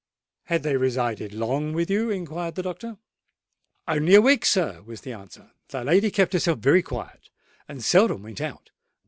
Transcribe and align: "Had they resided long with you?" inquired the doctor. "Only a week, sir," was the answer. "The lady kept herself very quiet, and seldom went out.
"Had 0.45 0.63
they 0.63 0.77
resided 0.77 1.31
long 1.31 1.73
with 1.73 1.87
you?" 1.91 2.09
inquired 2.09 2.55
the 2.55 2.63
doctor. 2.63 2.97
"Only 3.87 4.15
a 4.15 4.21
week, 4.21 4.47
sir," 4.47 4.81
was 4.83 5.01
the 5.01 5.13
answer. 5.13 5.51
"The 5.67 5.83
lady 5.83 6.09
kept 6.09 6.33
herself 6.33 6.57
very 6.57 6.81
quiet, 6.81 7.29
and 7.67 7.83
seldom 7.85 8.23
went 8.23 8.41
out. 8.41 8.71